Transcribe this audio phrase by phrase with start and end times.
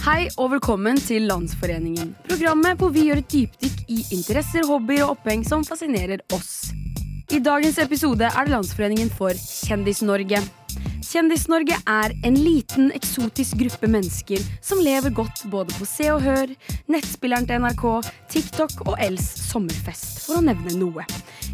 [0.00, 2.14] Hei og velkommen til Landsforeningen.
[2.24, 6.70] Programmet hvor vi gjør et dypdykk i interesser, hobbyer og oppheng som fascinerer oss.
[7.28, 10.40] I dagens episode er det Landsforeningen for Kjendis-Norge.
[11.04, 16.56] Kjendis-Norge er en liten, eksotisk gruppe mennesker som lever godt både på Se og Hør,
[16.88, 17.84] nettspilleren til NRK,
[18.32, 21.04] TikTok og Els sommerfest, for å nevne noe.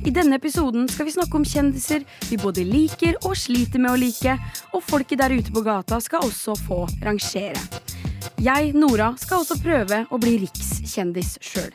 [0.06, 4.00] I denne episoden skal vi snakke om kjendiser vi både liker og sliter med å
[4.06, 4.38] like,
[4.70, 7.95] og folket der ute på gata skal også få rangere.
[8.36, 11.70] Jeg, Nora, skal også prøve å bli rikskjendis sjøl.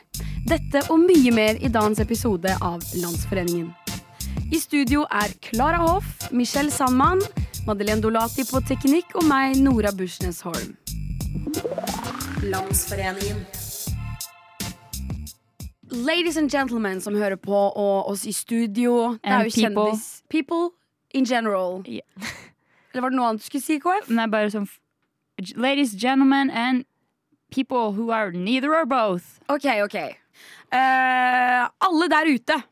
[0.46, 3.72] Dette og mye mer i dagens episode av Landsforeningen.
[4.54, 7.18] I studio er Klara Hoff, Michelle Sandman,
[7.66, 10.76] Madeleine Dolati på teknikk og meg, Nora Bushnes Holm.
[12.46, 13.42] Landsforeningen.
[15.90, 19.16] Ladies and gentlemen som hører på, og oss i studio.
[19.18, 19.88] Det er jo people.
[19.90, 20.06] kjendis...
[20.30, 20.70] People
[21.10, 21.82] in general.
[21.88, 22.06] Yeah.
[22.94, 24.06] Eller var det noe annet du skulle si, KF?
[24.14, 24.70] Er bare sånn
[25.56, 26.84] Ladies, gentlemen and
[27.50, 29.40] people who are neither or both.
[29.48, 29.94] Ok, ok.
[30.72, 32.62] Eh, alle der ute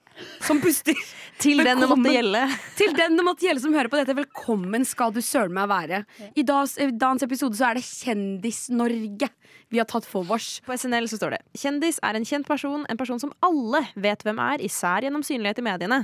[0.40, 0.94] som puster.
[1.40, 2.42] Til den det måtte gjelde.
[2.78, 6.02] Til den det måtte gjelde som hører på dette, velkommen skal du søren meg være.
[6.36, 9.30] I dagens, dagens episode så er det Kjendis-Norge
[9.70, 10.58] vi har tatt for vårs.
[10.66, 14.24] På SNL så står det Kjendis er en kjent person, en person som alle vet
[14.26, 16.00] hvem er, især gjennom synlighet i mediene.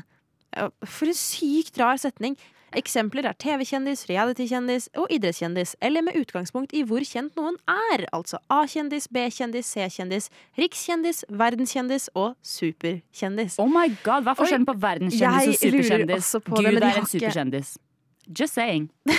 [0.86, 2.38] For en sykt rar setning.
[2.74, 8.40] Eksempler er TV-kjendis, reality-kjendis og idrettskjendis, eller med utgangspunkt i hvor kjent noen er, altså
[8.50, 10.26] A-kjendis, B-kjendis, C-kjendis,
[10.58, 13.58] rikskjendis, verdenskjendis og superkjendis.
[13.62, 16.32] Oh my god, Hva er forskjellen på verdenskjendis og superkjendis?
[16.32, 17.76] det, Gud de er en superkjendis.
[18.26, 18.90] Just saying.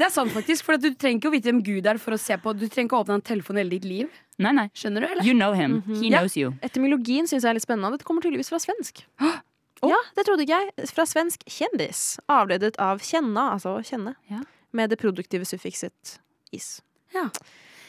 [0.00, 0.64] Det er sant, faktisk.
[0.64, 2.54] For at du trenger ikke å vite hvem Gud er for å se på.
[2.56, 4.06] Du trenger ikke å åpne en telefon hele ditt liv.
[4.40, 4.64] Nei, nei.
[4.72, 5.26] Skjønner du, eller?
[5.28, 5.82] You know him.
[6.00, 6.22] He Ja.
[6.22, 6.54] knows you.
[6.64, 7.90] Etymologien syns jeg er litt spennende.
[7.98, 9.02] Dette kommer tydeligvis fra svensk.
[9.88, 10.88] Ja, det trodde ikke jeg.
[10.92, 12.18] Fra svensk kjendis.
[12.28, 14.14] Avledet av kjenna, altså kjenne.
[14.30, 14.42] Ja.
[14.76, 16.18] Med det produktive suffikset
[16.52, 16.80] is.
[17.14, 17.28] Ja.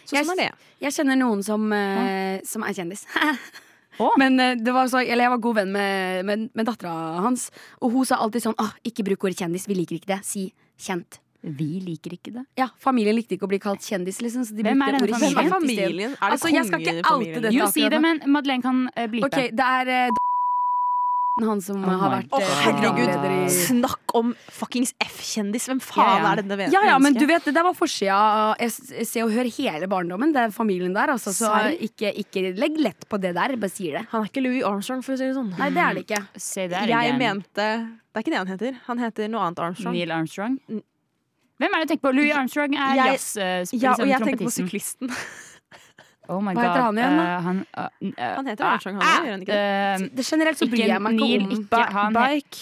[0.05, 0.69] Så Jeg- sånn er det.
[0.81, 3.05] Jeg kjenner noen som, eh, som er kjendis.
[3.99, 4.13] oh.
[4.21, 7.49] Men uh, det var så, eller jeg var god venn med, med, med dattera hans,
[7.81, 10.21] og hun sa alltid sånn oh, Ikke bruk ordet kjendis, vi liker ikke det.
[10.25, 10.47] Si
[10.79, 11.19] kjent.
[11.41, 12.45] Vi liker ikke det.
[12.57, 15.37] Ja, Familien likte ikke å bli kalt kjendis, liksom, så de Hvem er denne familien?
[15.37, 16.11] er familien?
[16.13, 17.53] Er det Altså, jeg skal ikke oute dette.
[17.55, 19.25] Jo, si det, men Madeleine kan uh, blipe.
[19.29, 20.11] Ok, det er
[21.43, 23.25] eh, han som Oh har vært eh, herregud!
[23.31, 25.67] i Snakk om fuckings F-kjendis!
[25.69, 26.31] Hvem faen Ja, ja.
[26.31, 29.25] er denne ven- ja, ja, men du vet, det der var forsida av Jeg ser
[29.25, 30.33] og hører hele barndommen.
[30.33, 31.13] Det er familien der.
[31.15, 33.55] Altså, så ikke, ikke legg lett på det der.
[33.57, 34.05] Bare sier det.
[34.11, 35.51] Han er ikke Louis Armstrong, for å si det sånn.
[35.57, 36.21] Nei, det er det ikke.
[36.37, 37.67] Say Jeg mente
[38.11, 38.79] Det er ikke det han heter.
[38.87, 39.93] Han heter noe annet Armstrong.
[39.95, 40.57] Neil Armstrong.
[40.69, 40.81] Mm.
[41.61, 42.15] Hvem er det du tenker på?
[42.17, 43.61] Louis Armstrong er jazzspiller.
[43.61, 43.73] jazz...
[43.73, 45.11] Uh, Ja, og jeg tenker på syklisten.
[46.31, 46.85] Oh my Hva heter God.
[46.85, 47.25] han igjen, da?
[47.25, 50.11] Uh, han, uh, uh, Han heter Armstrong, han gjør han ikke det?
[50.19, 52.61] det generelt så bryr jeg meg ikke om ikke- han- Bike.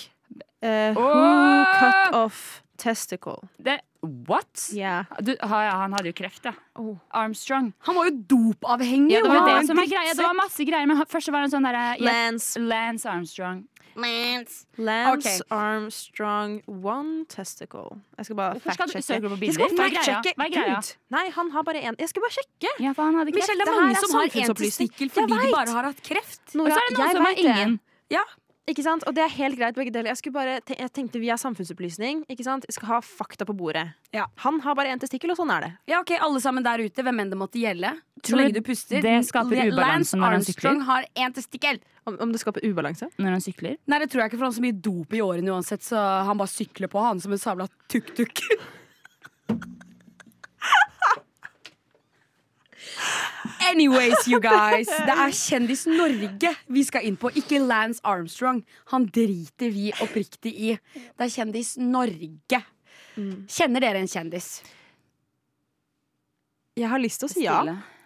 [0.98, 1.78] who oh!
[1.80, 2.42] cut off
[2.80, 3.38] testicle?
[3.62, 4.70] det, What?
[4.74, 5.06] Yeah.
[5.20, 6.54] Du, ha, ja, han hadde jo kreft, da.
[6.80, 6.96] Oh.
[7.12, 7.74] Armstrong.
[7.84, 9.12] Han var jo dopavhengig.
[9.12, 10.30] Ja, det var det var.
[10.30, 13.66] Det masse greier, men først var han sånn derre yeah, Lance, Lance Armstrong.
[13.96, 15.52] Lance Ok.
[15.52, 18.02] Armstrong one testicle.
[18.18, 18.96] Jeg skal bare fact-sjekke.
[18.96, 19.60] Jeg skal bilder?
[19.60, 19.94] Hva er greia?
[19.94, 20.34] fact-sjekke.
[20.58, 20.92] Gud.
[21.16, 21.96] Nei, han har bare én.
[22.00, 22.74] Jeg skal bare sjekke.
[22.80, 23.42] Ja, for han hadde kreft.
[23.48, 26.46] Michelle, det er mange er som har en testikkel fordi de bare har hatt kreft.
[26.56, 27.46] Og så er det noen som har det.
[27.46, 27.80] ingen.
[28.10, 28.24] Ja,
[28.70, 29.02] Ikke sant?
[29.10, 30.12] Og det er helt greit, begge deler.
[30.14, 32.20] Jeg, skulle bare, te- jeg tenkte vi er samfunnsopplysning.
[32.30, 32.68] Ikke sant?
[32.70, 33.88] Jeg skal ha fakta på bordet.
[34.14, 34.28] Ja.
[34.44, 35.72] Han har bare én testikkel, og sånn er det.
[35.90, 37.96] ja, ok, alle sammen der ute, hvem enn det måtte gjelde.
[38.20, 39.02] Så Tror du lenge du puster.
[39.02, 41.80] det skaper Lance ubalanse når han Armstrong har én testikkel.
[42.06, 43.10] Om, om det skaper ubalanse?
[43.18, 43.78] Når han sykler.
[43.90, 45.98] Nei, det tror jeg ikke, for han har så mye dop i årene uansett, så
[46.30, 48.44] han bare sykler på han som en sabla tuk-tuk.
[53.70, 54.88] Anyways, you guys.
[54.88, 58.64] Det er Kjendis Norge vi skal inn på, ikke Lance Armstrong.
[58.94, 60.74] Han driter vi oppriktig i.
[60.96, 62.64] Det er Kjendis Norge.
[63.52, 64.50] Kjenner dere en kjendis?
[66.80, 67.60] Jeg har lyst til å si ja.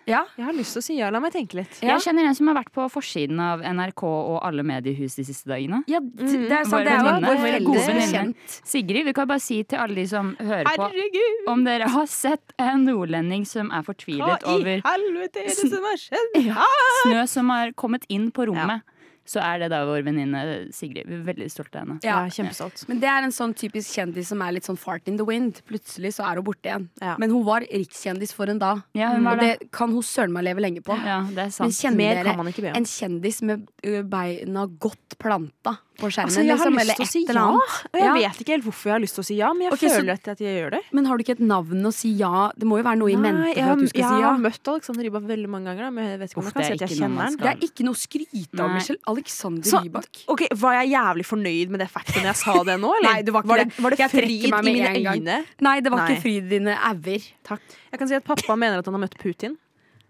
[0.09, 0.23] Ja?
[0.37, 1.09] Jeg har lyst til å si ja.
[1.13, 1.77] La meg tenke litt.
[1.81, 1.93] Ja.
[1.95, 5.47] Jeg kjenner en som har vært på forsiden av NRK og alle mediehus de siste
[5.51, 5.81] dagene.
[5.91, 6.73] Ja, det er sant.
[6.73, 8.57] Vår Det er jo vår felles bekjent.
[8.67, 11.47] Sigrid, vi kan bare si til alle de som hører på, Herregud!
[11.53, 15.55] om dere har sett en nordlending som er Hva fortvilet i over helvete er det
[15.71, 16.37] som har skjedd?
[16.49, 16.67] ja,
[17.03, 18.83] snø som har kommet inn på rommet,
[19.25, 21.07] så er det da vår venninne Sigrid.
[21.07, 21.99] Vi er veldig stolte av henne.
[22.03, 22.29] Ja, Ja.
[22.29, 22.87] kjempestolt.
[22.89, 25.61] Men det er en sånn typisk kjendis som er litt sånn fart in the wind.
[25.65, 26.89] Plutselig så er hun borte igjen.
[27.01, 27.15] Ja.
[27.17, 28.83] Men hun var rikskjendis for en dag.
[28.93, 29.59] Ja, hun var og det.
[29.59, 30.93] det kan hun søren meg leve lenge på.
[31.05, 32.75] Ja, det er Men kjenner Mer dere kan man ikke be om.
[32.75, 33.67] en kjendis med
[34.09, 36.25] beina godt planta på skjermen?
[36.31, 37.47] Altså, jeg har liksom, lyst til å si ja.
[37.47, 38.13] Og jeg Ja.
[38.29, 39.99] vet ikke helt hvorfor jeg har lyst til å si ja, men jeg Ok, så-
[40.01, 40.81] føler at jeg gjør det.
[40.91, 42.51] Men har du ikke et navn å si ja?
[42.57, 44.17] Det må jo være noe i mente jeg, for at du jeg skal si ja.
[44.17, 46.53] Jeg har møtt Alexander Rybak veldig mange ganger, men jeg vet ikke om Uff, jeg
[46.53, 47.35] kan si at jeg kjenner han.
[47.37, 48.99] Det er ikke noe å skryte av, Michelle.
[49.13, 50.23] Alexander Så- Rybak.
[50.27, 52.91] Ok, Var jeg jævlig fornøyd med det faktet når jeg sa det nå?
[52.99, 53.09] Eller?
[53.13, 53.67] Nei, det var ikke var det.
[53.69, 53.83] det.
[53.83, 55.03] Var det Jeg fryd meg i mine øyne?
[55.03, 55.21] gang.
[55.21, 55.37] øyne?
[55.61, 56.07] Nei, det var Nei.
[56.15, 57.29] ikke fryd i dine auer.
[57.43, 57.61] Takk.
[57.91, 59.57] Jeg kan si at pappa mener at han har møtt Putin.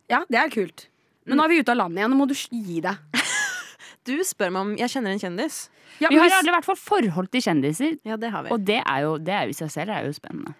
[0.10, 0.88] Ja, det er kult.
[1.26, 2.98] Men nå er vi ute av landet igjen, nå må du gi deg.
[4.04, 5.70] Du spør meg om jeg kjenner en kjendis.
[6.02, 8.50] Ja, Vi har hvis- alle i hvert fall forhold til kjendiser, Ja, det har vi.
[8.52, 10.54] og det er jo, det er jo i seg selv er jo spennende.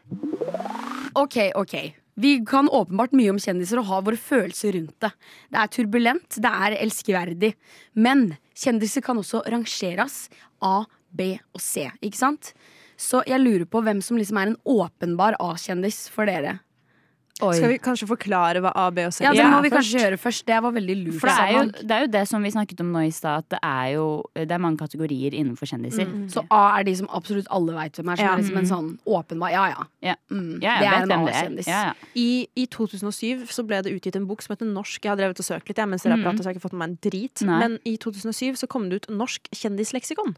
[1.16, 1.94] Ok, ok.
[2.16, 5.10] Vi kan åpenbart mye om kjendiser og ha våre følelser rundt det.
[5.50, 7.54] Det er turbulent, det er elskverdig.
[7.98, 10.28] Men kjendiser kan også rangeres
[10.62, 12.54] A, B og C, ikke sant?
[12.98, 16.60] Så jeg lurer på hvem som liksom er en åpenbar A-kjendis for dere.
[17.34, 19.34] Skal vi kanskje forklare hva A, B og C er?
[19.34, 20.46] Ja, det må vi kanskje gjøre først.
[20.46, 21.18] Det var veldig lurt.
[21.20, 23.42] For det er, jo, det er jo det som vi snakket om nå i stad,
[23.44, 24.06] at det er jo
[24.38, 26.08] det er mange kategorier innenfor kjendiser.
[26.32, 28.22] Så A er de som absolutt alle veit hvem er.
[28.22, 28.34] Som Ja.
[28.36, 29.84] er liksom en sånn åpenbar Ja ja.
[30.12, 30.16] Ja.
[30.32, 31.12] Mm, Ja, det er en.
[31.18, 31.68] A-kjendis.
[31.68, 31.94] Ja, ja.
[32.16, 35.02] I, I 2007 så ble det utgitt en bok som heter Norsk.
[35.04, 36.68] Jeg har drevet og søkt litt, jeg, mens dere har pratet, så jeg har ikke
[36.70, 37.42] fått med meg en drit.
[37.50, 37.60] Nei.
[37.60, 40.36] Men i 2007 så kom det ut Norsk kjendisleksikon.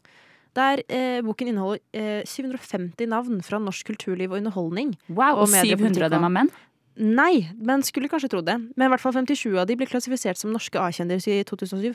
[0.56, 4.94] Der eh, boken inneholder eh, 750 navn fra norsk kulturliv og underholdning.
[5.10, 6.50] Wow, og Og 700 av dem er menn?
[6.96, 8.56] Nei, men skulle kanskje tro det.
[8.76, 11.94] Men i hvert fall 57 av de ble klassifisert som norske A-kjendiser i 2007.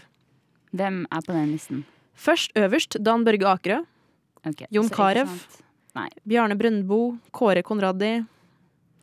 [0.77, 1.83] Hvem er på den listen?
[2.21, 3.81] Først øverst Dan Børge Akerø,
[4.41, 5.27] Okay, Jon Carew.
[6.25, 8.25] Bjarne Brøndbo, Kåre Konradi.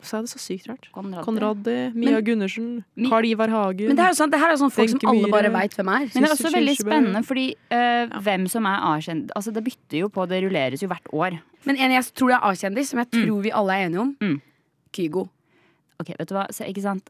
[0.03, 0.89] Så er det så sykt rart?
[0.95, 3.89] Konradi, Konradi, Mia Gundersen, Mi- Carl Ivar Hagen.
[3.91, 5.91] Men det er jo sånn, det her er sånn folk som alle bare veit hvem
[5.91, 6.07] er.
[6.15, 9.99] Men det er også veldig spennende, fordi eh, hvem som er A-kjendis Altså, det bytter
[10.05, 11.39] jo på, det rulleres jo hvert år.
[11.67, 14.17] Men en jeg tror er A-kjendis, som jeg tror vi alle er enige om.
[14.23, 14.41] Mm.
[14.95, 15.29] Kygo.
[16.01, 17.09] Ok, vet du hva, så, ikke sant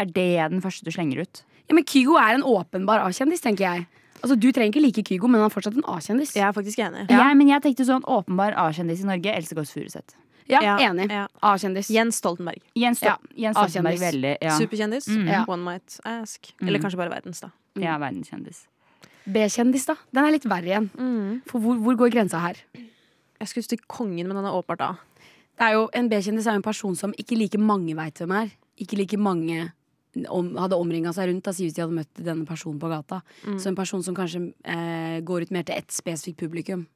[0.00, 1.42] Er det den første du slenger ut?
[1.68, 3.86] Ja, men Kygo er en åpenbar A-kjendis, tenker jeg.
[4.22, 6.32] Altså, Du trenger ikke like Kygo, men han er fortsatt en A-kjendis.
[6.36, 7.04] Jeg er faktisk enig.
[7.10, 7.28] Ja.
[7.28, 10.16] Jeg, men jeg tenkte sånn åpenbar A-kjendis i Norge, Else Kåss Furuseth.
[10.48, 11.10] Ja, Ja, Enig.
[11.12, 11.26] ja.
[11.44, 11.90] A-kjendis.
[11.92, 12.62] Jens Stoltenberg.
[12.74, 14.54] Jens, Ja, Stol- Jens Stoltenberg veldig ja.
[14.56, 15.08] Superkjendis.
[15.12, 15.26] Mm.
[15.28, 15.44] Ja.
[15.46, 16.48] One might ask.
[16.62, 16.68] Mm.
[16.68, 17.50] Eller kanskje bare verdens, da.
[17.76, 18.62] ja, verdenskjendis.
[19.28, 19.96] B-kjendis, da.
[20.14, 20.88] Den er litt verre igjen.
[21.50, 22.56] For hvor, hvor går grensa her?
[23.38, 24.94] Jeg skulle til kongen, men han er åpenbart A.
[25.58, 28.34] Det er jo, En B-kjendis er jo en person som ikke like mange veit hvem
[28.38, 28.52] er.
[28.78, 29.72] Ikke like mange
[30.30, 31.44] om, hadde omringa seg rundt.
[31.46, 33.20] Da sier vi de hadde møtt denne personen på gata.
[33.44, 33.58] Mm.
[33.58, 36.86] Så en person som kanskje eh, går ut mer til ett spesifikt publikum.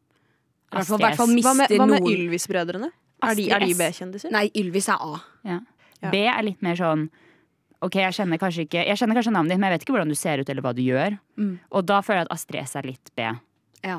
[0.73, 1.45] I hvert fall, hvert fall S.
[1.45, 2.93] Hva med, med Ylvis-brødrene?
[3.23, 4.33] Er de, de B-kjendiser?
[4.35, 5.21] Nei, Ylvis er A.
[5.47, 5.59] Ja.
[6.03, 6.11] Ja.
[6.11, 7.07] B er litt mer sånn
[7.83, 10.11] Ok, jeg kjenner kanskje ikke Jeg kjenner kanskje navnet ditt, men jeg vet ikke hvordan
[10.11, 11.19] du ser ut eller hva du gjør.
[11.39, 11.53] Mm.
[11.71, 13.27] Og da føler jeg at Astrid S er litt B.
[13.83, 13.99] Ja.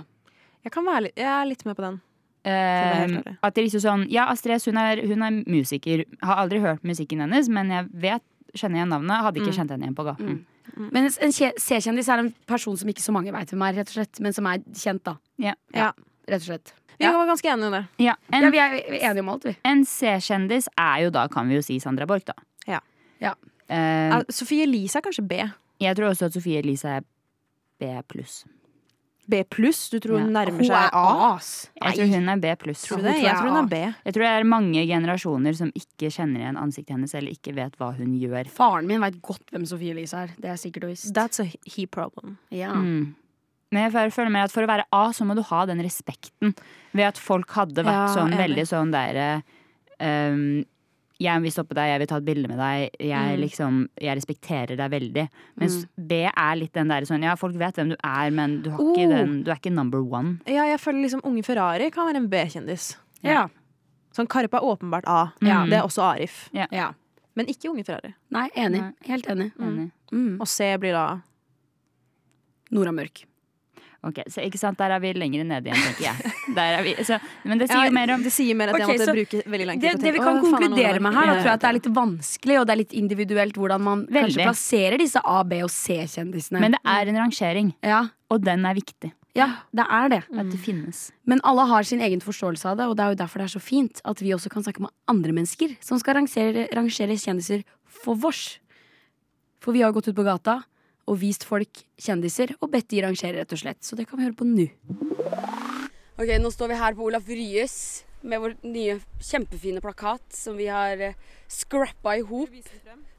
[0.64, 1.98] Jeg, kan være litt, jeg er litt med på den.
[2.46, 3.38] Eh, ærlig.
[3.42, 6.04] at det er liksom sånn Ja, Astrid S hun er, hun er musiker.
[6.22, 8.22] Har aldri hørt musikken hennes, men jeg vet
[8.54, 9.22] kjenner igjen navnet.
[9.24, 9.58] Hadde ikke Mm.
[9.58, 10.46] kjent henne igjen på gaten.
[10.78, 13.88] Men en- en C-kjendis er en person som ikke så mange veit hvem er, rett
[13.88, 14.20] og slett.
[14.20, 15.16] Men som er kjent, da.
[15.38, 15.54] Ja.
[15.74, 15.92] Ja.
[16.28, 16.74] Rett og slett.
[17.00, 17.88] Vi var ganske enige om det.
[18.00, 19.56] Ja, Ja, en, vi er vi er enige om alt, vi.
[19.66, 22.34] en C-kjendis er jo da, kan vi jo si, Sandra Borch, da.
[22.68, 22.80] Ja.
[23.20, 23.34] Ja.
[23.70, 23.76] Uh,
[24.20, 25.34] Ja, Sofie Elise er kanskje B.
[25.82, 27.02] jeg tror også at Sofie Elise er
[27.80, 28.46] B pluss.
[29.30, 29.86] B pluss?
[29.90, 31.40] Du tror hun nærmer seg A?
[31.40, 32.84] Jeg tror hun er B pluss.
[32.88, 33.16] Tror du det?
[33.24, 33.80] Jeg tror hun er B.
[34.06, 37.78] Jeg tror det er mange generasjoner som ikke kjenner igjen ansiktet hennes, eller ikke vet
[37.80, 38.50] hva hun gjør.
[38.52, 40.36] Faren min veit godt hvem Sofie Elise er.
[40.38, 41.14] Det er sikkert og visst.
[41.16, 42.38] That's a he problem.
[42.52, 42.76] Yeah.
[42.76, 43.16] Mm.
[43.74, 46.54] Men jeg føler- føler at for å være A, så må du ha den respekten.
[46.94, 49.44] Ved at folk hadde vært Ja, sånn veldig sånn derre
[50.00, 50.64] um,
[51.24, 52.96] Jeg vil stoppe deg, jeg vil ta et bilde med deg.
[53.00, 53.42] Jeg, Mm.
[53.44, 55.26] liksom, jeg respekterer deg veldig.
[55.62, 58.70] Mens B er litt den derre sånn Ja, folk vet hvem du er, men du,
[58.72, 59.14] har ikke Oh.
[59.16, 60.40] den, du er ikke number one.
[60.46, 62.96] Ja, jeg føler liksom Unge Ferrari kan være en B-kjendis.
[63.24, 63.48] Ja.
[64.14, 65.32] Sånn Karpe er åpenbart A.
[65.42, 65.64] Ja.
[65.66, 66.50] Det er også Arif.
[66.54, 66.92] ja.
[67.36, 68.14] Men ikke Unge Ferrari.
[68.30, 68.82] Nei, enig.
[68.82, 68.92] Nei.
[69.08, 69.52] Helt enig.
[69.60, 69.92] Enig.
[70.12, 70.40] Mm.
[70.42, 71.22] Og C blir da
[72.72, 73.24] Nora Mørk.
[74.04, 76.32] Ok, så ikke sant, Der er vi lenger ned igjen, tenker jeg.
[76.58, 78.82] Der er vi, så, men det sier Ja, mer om Det sier mer at Ok,
[78.84, 81.00] jeg måtte så bruke veldig lang tid Det, det vi kan «Å, faen, er konkludere
[81.06, 83.60] med her, da, tror jeg at det er litt vanskelig og det er litt individuelt
[83.62, 84.24] hvordan man Veldig.
[84.28, 86.60] kanskje plasserer disse A-, B- og C-kjendisene.
[86.66, 88.02] Men det er en rangering, ja,
[88.34, 89.14] og den er viktig.
[89.40, 90.20] ja, det er det.
[90.36, 91.06] At det finnes.
[91.26, 93.54] Men alle har sin egen forståelse av det, og det er jo derfor det er
[93.56, 97.64] så fint at vi også kan snakke med andre mennesker som skal rangere, rangere kjendiser
[97.88, 98.60] for vårs.
[99.64, 100.60] For vi har gått ut på gata
[101.10, 103.82] og vist folk kjendiser og bedt de rangere, rett og slett.
[103.84, 104.68] Så det kan vi høre på nå.
[106.14, 107.78] Ok, nå står vi her på Olaf Ryes
[108.24, 111.16] med vår nye kjempefine plakat som vi har uh,
[111.52, 112.54] scrappa i hop.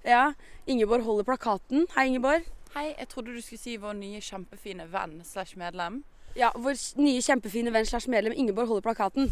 [0.06, 0.32] Ja,
[0.66, 1.88] Ingeborg holder plakaten.
[1.96, 2.46] Hei, Ingeborg.
[2.74, 6.00] Hei, jeg trodde du skulle si vår nye kjempefine venn slash medlem.
[6.34, 9.28] Ja, Vår nye kjempefine venn slash medlem Ingeborg holder plakaten.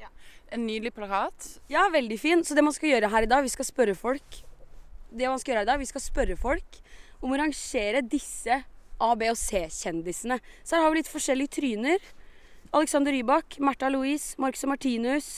[0.00, 0.10] Ja.
[0.52, 1.54] En nydelig plakat.
[1.72, 2.44] Ja, veldig fin.
[2.44, 4.42] Så det man skal gjøre her i dag, vi skal spørre folk
[5.14, 6.80] Det man skal gjøre her i dag, vi skal spørre folk
[7.24, 8.60] om å rangere disse
[9.00, 10.38] A-, B- og C-kjendisene.
[10.62, 12.04] Så her har vi litt forskjellige tryner.
[12.74, 15.28] Alexander Rybak, Märtha Louise, Marcus og Martinus,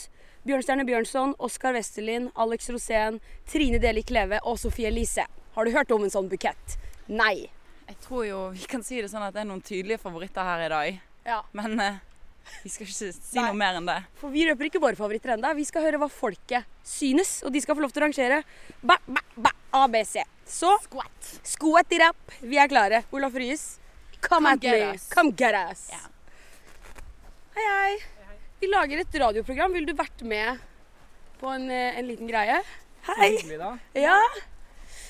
[0.47, 5.27] Bjørnstjerne Bjørnson, Oskar Westerlin, Alex Rosén, Trine Deli Kleve og Sofie Elise.
[5.57, 6.77] Har du hørt om en sånn bukett?
[7.11, 7.49] Nei.
[7.87, 10.65] Jeg tror jo vi kan si det sånn at det er noen tydelige favoritter her
[10.67, 11.01] i dag.
[11.27, 11.41] Ja.
[11.57, 11.99] Men eh,
[12.63, 13.99] vi skal ikke si noe mer enn det.
[14.21, 15.53] For vi røper ikke våre favoritter ennå.
[15.59, 18.43] Vi skal høre hva folket synes, og de skal få lov til å rangere
[18.83, 19.53] ba, ba, ba,
[19.85, 20.23] ABC.
[20.47, 21.31] Så Squat.
[21.45, 22.17] squat it up.
[22.41, 23.03] Vi er klare.
[23.13, 23.79] Olaf Ryes,
[24.21, 24.95] come, Come at me.
[24.95, 25.09] us.
[25.13, 25.89] Come get us.
[25.91, 26.07] Yeah.
[27.57, 27.97] Hei, hei.
[28.61, 29.73] Vi lager et radioprogram.
[29.77, 30.59] Vil du vært med
[31.41, 32.61] på en, eh, en liten greie?
[33.07, 33.31] Hei.
[33.37, 33.79] Hyggelig, da.
[33.95, 34.21] Ja.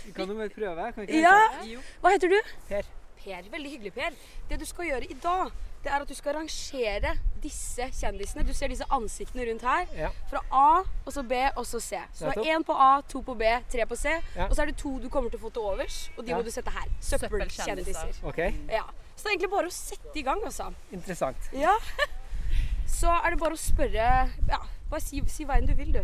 [0.06, 0.92] Vi kan jo bare prøve.
[0.94, 1.80] Kan vi ikke ja.
[2.02, 2.40] Hva heter du?
[2.68, 2.82] Per.
[3.22, 3.42] Per.
[3.50, 4.10] Veldig hyggelig, Per.
[4.48, 5.50] Det du skal gjøre i dag,
[5.84, 8.42] det er at du skal rangere disse kjendisene.
[8.46, 9.86] Du ser disse ansiktene rundt her.
[9.94, 10.08] Ja.
[10.30, 12.00] Fra A, og så B, og så C.
[12.12, 14.16] Så du har én på A, to på B, tre på C.
[14.36, 14.48] Ja.
[14.48, 16.36] Og så er det to du kommer til å få til overs, og de Ja.
[16.38, 16.88] må du sette her.
[17.00, 18.24] Søppelkjendiser.
[18.24, 18.52] Okay.
[18.68, 18.82] Ja.
[19.16, 20.72] Så det er egentlig bare å sette i gang, altså.
[20.92, 21.36] interessant.
[21.52, 21.76] Ja.
[22.86, 24.58] Så er det bare å spørre Ja,
[24.90, 26.02] bare si, si veien du vil, du.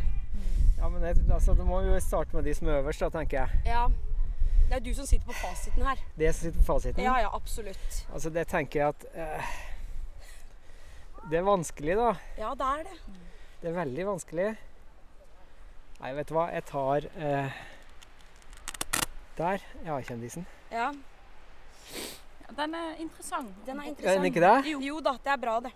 [0.79, 3.45] Ja, men jeg, altså, Da må jo starte med de som er øverst, da, tenker
[3.45, 3.61] jeg.
[3.67, 3.85] Ja.
[4.69, 6.01] Det er du som sitter på fasiten her.
[6.19, 7.03] Det som sitter på fasiten.
[7.05, 7.99] Ja, ja, absolutt.
[8.13, 9.51] Altså, det tenker jeg at eh,
[11.31, 12.13] Det er vanskelig, da.
[12.39, 12.97] Ja, det er det.
[13.63, 14.49] Det er veldig vanskelig.
[16.03, 16.49] Nei, vet du hva.
[16.51, 17.61] Jeg tar eh,
[19.39, 19.63] Der.
[19.87, 20.47] Ja, kjendisen.
[20.73, 20.91] Ja,
[22.43, 23.53] Ja, Den er interessant.
[23.67, 24.27] Den er Er den interessant.
[24.27, 24.71] ikke det?
[24.73, 24.81] Jo.
[24.81, 25.73] jo da, det er bra, det.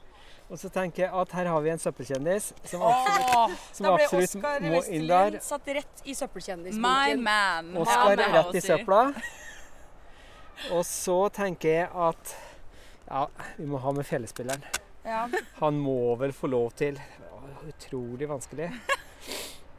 [0.46, 4.36] Og så tenker jeg at her har vi en søppelkjendis som absolutt, Åh, som absolutt
[4.62, 5.38] må inn der.
[5.42, 6.14] Satt rett i
[6.78, 7.72] my man.
[7.82, 9.00] Oskar rett i søpla.
[10.72, 12.36] Og så tenker jeg at
[13.06, 13.26] ja,
[13.58, 14.62] vi må ha med fellesspilleren.
[15.06, 15.26] Ja.
[15.60, 16.98] Han må vel få lov til
[17.66, 18.70] Utrolig vanskelig.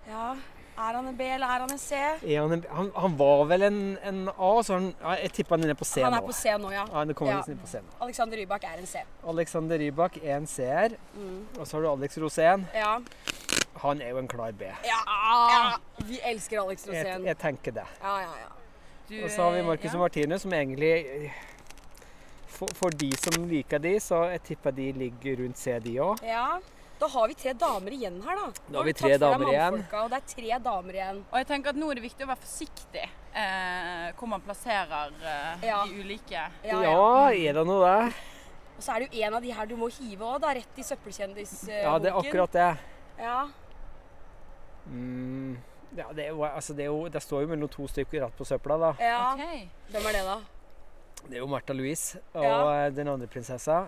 [0.07, 0.35] ja.
[0.77, 1.95] Er han en B eller er han en C?
[1.97, 4.91] Er han, en, han, han var vel en, en A, så han,
[5.23, 6.83] jeg tipper han er på C Han er på C nå, ja.
[6.93, 7.41] Ja, Ja.
[7.63, 7.95] på C nå.
[8.05, 9.01] Alexander Rybak er en C.
[9.27, 10.93] Alexander Rybak er en C-er.
[11.15, 11.39] Mm.
[11.59, 12.67] Og så har du Alex Rosén.
[12.75, 12.99] Ja.
[13.81, 14.69] Han er jo en klar B.
[14.85, 15.01] Ja,
[15.49, 15.73] ja.
[16.05, 17.25] Vi elsker Alex Rosén.
[17.25, 17.87] jeg tenker det.
[18.03, 18.53] Ja, ja, ja.
[19.09, 19.93] Du, Og så har vi Marcus ja.
[19.97, 21.31] og Martine, som egentlig eh,
[22.47, 26.21] for, for de som liker de, så jeg tipper de ligger rundt C, de òg.
[26.27, 26.47] ja.
[26.99, 28.45] Da har vi tre damer igjen her, da.
[28.73, 29.75] Da har vi tre damer igjen.
[29.93, 31.19] Og det er tre damer igjen.
[31.31, 33.03] Og jeg tenker at nå er det viktig å være forsiktig
[33.37, 35.83] eh, hvor man plasserer eh, Ja.
[35.85, 36.41] de ulike.
[36.65, 37.29] Ja, Ja, ja.
[37.29, 38.17] er det noe der?
[38.77, 40.55] Og så er det jo en av de her du må hive òg, da.
[40.57, 41.83] Rett i søppelkjendisboken.
[41.85, 42.67] Ja, det er akkurat det.
[43.21, 43.37] Ja.
[44.87, 45.57] Mm,
[45.97, 48.37] ja, det, er jo, altså det, er jo, det står jo mellom to stykker rett
[48.37, 48.91] på søpla, da.
[49.03, 49.19] ja.
[49.35, 49.67] Okay.
[49.91, 50.37] Hvem er det, da?
[51.27, 52.57] Det er jo Märtha Louise og Ja.
[52.85, 53.87] eh, den andre prinsessa.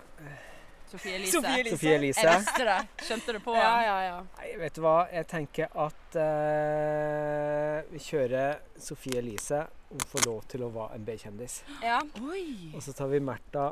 [0.90, 1.32] Sofie Elise.
[1.36, 1.74] Sofie Elise.
[1.76, 2.24] Sofie Elise.
[2.26, 2.78] Jeg visste det.
[3.06, 4.16] Skjønte det på Ja, ja, ja.
[4.40, 4.94] Nei, vet du hva?
[5.14, 9.60] Jeg tenker at uh, vi kjører Sofie Elise.
[9.90, 11.60] Hun får lov til å være en B-kjendis.
[11.82, 12.00] ja.
[12.22, 12.72] Oi.
[12.74, 13.68] Og så tar vi Märtha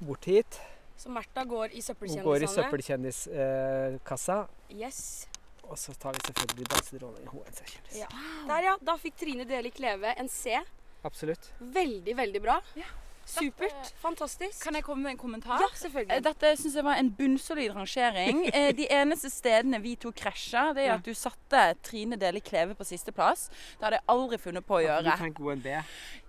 [0.00, 0.58] bort hit.
[0.98, 2.22] Så Märtha går i søppelkjendisene?
[2.22, 4.36] Hun går i søppelkjendiskassa.
[4.74, 5.00] Yes.
[5.64, 7.28] og så tar vi selvfølgelig dansedronningen.
[7.32, 7.96] Hun er en C-kjendis.
[8.02, 8.08] Ja.
[8.50, 8.74] Der, ja.
[8.84, 10.58] Da fikk Trine Deli Kleve en C.
[11.04, 11.50] Absolutt.
[11.58, 12.58] Veldig, veldig bra.
[12.78, 12.90] Ja.
[13.26, 13.92] Supert.
[14.02, 14.62] Fantastisk.
[14.62, 15.60] Kan jeg komme med en kommentar?
[15.60, 16.22] Ja, Eh, selvfølgelig.
[16.24, 18.44] Dette syns jeg var en bunnsolid rangering.
[18.54, 22.74] Eh, De eneste stedene vi to krasja, det er at du satte Trine Deli Kleve
[22.78, 23.48] på sisteplass.
[23.78, 25.16] Det hadde jeg aldri funnet på å Du gjøre.
[25.18, 25.84] tenker hun er en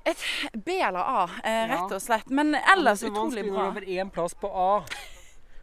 [0.06, 0.62] B.
[0.66, 2.30] B eller A, eh, rett og slett.
[2.30, 3.68] Men ellers det er så utrolig vanskelig bra.
[3.72, 4.86] når det er én plass på A.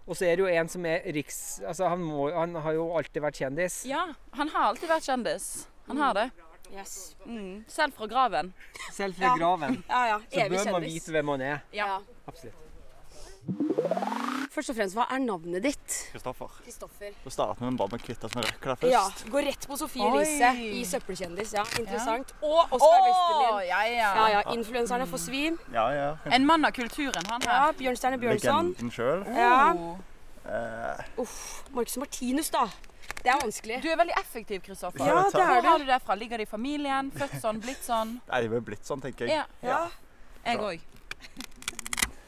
[0.06, 1.60] Og så er det jo en som er riks...
[1.66, 3.84] Altså, han, må, han har jo alltid vært kjendis.
[3.86, 5.68] Ja, han har alltid vært kjendis.
[5.86, 6.30] Han har det.
[6.72, 7.14] Yes.
[7.26, 7.64] Mm.
[7.68, 8.52] Selv fra graven.
[8.92, 9.36] Selv fra Ja.
[9.36, 9.82] graven.
[9.88, 10.18] Ja, ja.
[10.30, 11.58] Så Evig bør man vite hvem han er.
[11.72, 11.98] Ja.
[12.26, 12.54] Absolutt.
[14.52, 15.94] Først og fremst, hva er navnet ditt?
[16.12, 16.50] Kristoffer.
[16.64, 17.14] Kristoffer.
[17.24, 18.92] Da starter vi bare med å kvitte oss med røkla først.
[18.92, 19.30] Ja.
[19.32, 20.06] Gå rett på Sofie.
[20.06, 21.54] Elise i Søppelkjendis.
[21.56, 22.32] Ja, interessant.
[22.42, 23.68] Og Oskar Westerlin.
[23.68, 24.12] ja, ja.
[24.20, 24.42] Ja, ja.
[24.54, 25.42] Influenserne får svi.
[25.74, 26.16] Ja, ja.
[26.30, 27.72] En mann av kulturen, han Ja, her.
[27.80, 28.72] Bjørnstjerne Bjørnson.
[28.74, 29.24] Legenden sjøl.
[29.36, 29.74] Ja.
[30.46, 31.62] Eh, Uff.
[31.70, 32.66] Marcus Martinus, da.
[33.22, 33.78] Det er vanskelig.
[33.82, 35.04] Du er veldig effektiv, Kristoffer.
[35.06, 36.14] Ja, det er Hvor har du det fra?
[36.18, 37.12] Ligger det i familien?
[37.14, 37.60] Født sånn?
[37.62, 38.16] Blitt sånn?
[38.32, 39.38] nei, det er blitt sånn, tenker jeg.
[39.38, 39.46] Ja.
[39.62, 39.84] Ja.
[40.44, 40.82] Jeg òg.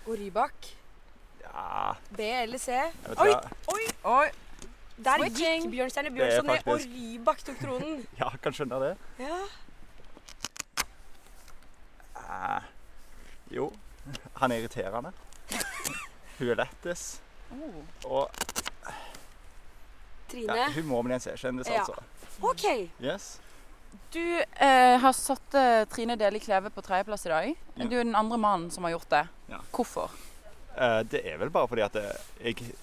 [0.06, 0.70] Og Rybak.
[1.42, 2.78] Ja, B eller C.
[3.18, 3.30] Oi.
[3.74, 3.84] Oi!
[4.10, 4.26] Oi.
[4.94, 5.64] Der Switching.
[5.64, 8.04] gikk Bjørnstjerne er Bjørnson ned, og Rybak tok tronen.
[8.20, 8.92] Ja, kan skjønne det.
[9.18, 9.40] Ja.
[12.24, 12.62] Eh,
[13.56, 13.72] jo,
[14.38, 15.10] han er irriterende.
[16.38, 17.20] Hun er lettis.
[17.54, 18.18] Oh.
[18.20, 18.28] Og
[20.30, 20.56] Trine.
[20.56, 21.84] ja, hun må bli en C-kjendis, Ja.
[21.84, 22.02] altså.
[22.42, 22.64] OK.
[23.00, 23.40] Yes.
[24.10, 27.52] Du eh, har satt eh, Trine Deli Kleve på tredjeplass i dag.
[27.76, 27.84] Ja.
[27.86, 29.24] Du er den andre mannen som har gjort det.
[29.52, 29.60] Ja.
[29.74, 30.10] Hvorfor?
[30.76, 32.10] Eh, det er vel bare fordi at eh,
[32.42, 32.74] jeg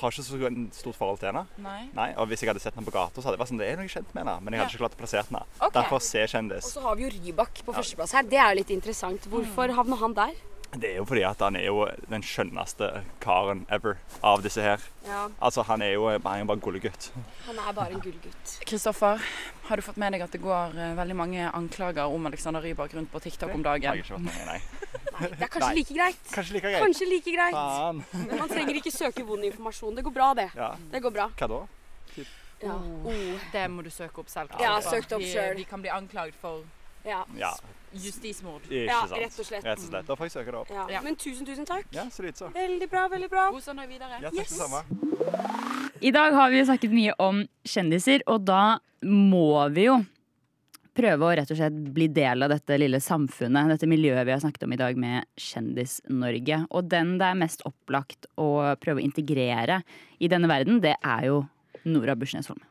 [0.00, 0.38] har ikke så
[0.74, 1.44] stort forhold til henne.
[1.62, 1.90] Nei.
[1.94, 3.68] Nei, og Hvis jeg hadde sett henne på gata, så hadde jeg vært sånn, det
[3.70, 4.40] er noe kjent med henne.
[4.42, 4.74] Men jeg hadde Ja.
[4.74, 5.44] ikke klart å plassere henne.
[5.60, 5.74] Okay.
[5.76, 6.72] Derfor Og C-kjendis.
[6.72, 8.22] så har vi jo Rybak på førsteplass her.
[8.22, 9.28] Det er jo litt interessant.
[9.30, 10.34] Hvorfor havna han der?
[10.74, 12.88] Det er jo fordi at han er jo den skjønneste
[13.22, 13.96] karen ever
[14.26, 14.82] av disse her.
[15.06, 16.46] Ja, Altså, han er jo han er gullgutt.
[16.48, 17.10] bare gullegutt.
[17.46, 18.56] han er bare en gullgutt.
[18.66, 19.22] Kristoffer,
[19.68, 22.94] har du fått med deg at det går eh, veldig mange anklager om Alexander Rybak
[22.94, 23.82] rundt på TikTok om dagen?
[23.82, 24.60] jeg ikke fått med, nei.
[25.20, 25.74] nei, Det er kanskje Nei.
[25.78, 26.20] like greit.
[26.34, 26.82] Kanskje like greit.
[26.82, 27.54] Kanskje like greit.
[27.54, 28.04] Faen.
[28.26, 29.94] Men man trenger ikke søke vond informasjon.
[29.96, 30.50] Det går bra, det.
[30.56, 30.74] Ja.
[30.92, 31.30] Det går bra.
[31.38, 31.62] Hva da?
[32.62, 32.72] Ja.
[33.04, 34.48] Oh, det må du søke opp selv.
[34.60, 35.56] Ja, søk søkt opp Vi- selv.
[35.56, 36.64] Vi kan bli anklaget for
[37.04, 37.24] Ja.
[37.38, 37.52] Ja,
[37.92, 38.62] justismord.
[38.70, 39.64] ja, rett og slett.
[39.64, 40.06] Rett og slett.
[40.06, 40.70] Da får jeg søke det opp.
[40.70, 40.86] Ja.
[40.96, 41.02] Ja.
[41.04, 41.86] Men tusen, tusen takk.
[41.94, 42.50] Ja, så litt så.
[42.54, 43.50] Veldig bra, veldig bra.
[43.54, 44.18] God søndag videre.
[44.20, 44.48] Ja, takk Yes.
[44.48, 44.82] det samme.
[46.00, 50.04] I dag har vi jo snakket mye om kjendiser, og da må vi jo
[50.96, 54.40] prøve å rett og slett bli del av dette lille samfunnet, dette miljøet vi har
[54.40, 56.62] snakket om i dag med Kjendis-Norge.
[56.70, 59.82] Og den det er mest opplagt å prøve å integrere
[60.18, 61.42] i denne verden, det er jo
[61.84, 62.62] Nora Bursnes Holm.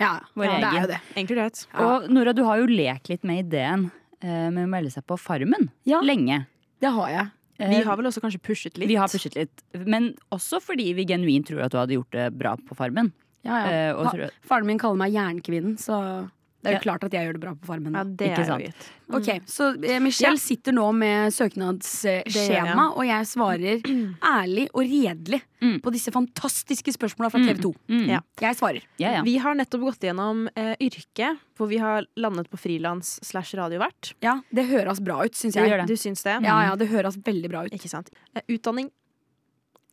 [0.00, 1.00] Ja, ja det er jo det.
[1.20, 1.66] Enkelt og greit.
[1.74, 1.88] Ja.
[1.90, 3.90] Og Nora, du har jo lekt litt med ideen
[4.22, 6.00] med å melde seg på Farmen Ja.
[6.00, 6.46] lenge.
[6.80, 7.30] Det har jeg.
[7.60, 8.88] Eh, Vi har vel også kanskje pushet litt.
[8.88, 9.62] vi har pushet litt.
[9.74, 13.12] Men også fordi vi genuint tror at du hadde gjort det bra på Farmen.
[13.44, 13.94] Ja, ja.
[13.94, 16.30] Eh, Faren min kaller meg jernkvinnen, så
[16.62, 16.82] det er jo Ja.
[16.84, 17.94] klart at jeg gjør det bra på Farmen.
[17.96, 18.62] Ja, det Ikke er sant.
[18.62, 18.90] gitt.
[19.10, 20.38] Ok, Så eh, Michelle Ja.
[20.38, 23.80] sitter nå med søknadsskjema, og jeg svarer
[24.22, 25.78] ærlig og redelig Mm.
[25.82, 27.74] på disse fantastiske spørsmåla fra TV 2.
[27.88, 28.20] mm, Ja.
[28.40, 28.82] Jeg svarer.
[28.98, 29.22] ja, ja.
[29.22, 34.14] Vi har nettopp gått gjennom eh, yrke, hvor vi har landet på frilans slash radiovert.
[34.22, 35.68] Ja, Det høres bra ut, syns jeg.
[35.68, 35.86] gjør det.
[35.88, 36.42] Du syns det?
[36.42, 37.72] Ja, ja, det høres veldig bra ut.
[37.72, 38.08] Ikke sant.
[38.34, 38.90] Eh, utdanning.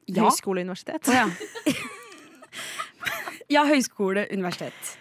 [0.08, 0.24] Ja.
[0.24, 1.06] Høyskole, universitet.
[1.10, 1.28] Oh, ja.
[3.50, 4.98] ja, høyskole, universitet.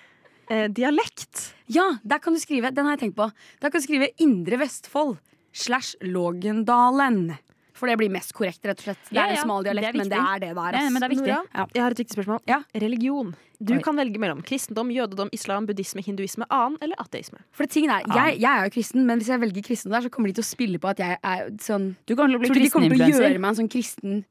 [0.50, 1.53] Eh, dialekt.
[1.73, 3.31] Ja, der kan du skrive Den har jeg tenkt på.
[3.61, 5.17] Der kan du skrive Indre Vestfold
[5.57, 7.37] slash Lågendalen.
[7.76, 9.00] For det blir mest korrekt, rett og slett.
[9.11, 10.69] Det Ja, er en ja, smal det dialekt, men det er det der.
[10.73, 10.79] er.
[10.81, 11.26] Ja, men det er viktig.
[11.26, 11.67] Nora, Ja.
[11.75, 12.41] jeg har et viktig spørsmål.
[12.49, 12.62] Ja.
[12.75, 13.35] Religion.
[13.62, 13.83] Du Oi.
[13.83, 17.38] kan velge mellom kristendom, jødedom, islam, buddhisme, hinduisme, annen eller ateisme.
[17.53, 20.00] For det tingen er, jeg, jeg er jo kristen, men hvis jeg velger kristen der,
[20.03, 22.49] så kommer de til å spille på at jeg er sånn Du kan bli kristen
[22.49, 24.25] Tror du de kommer til å gjøre meg en sånn kristen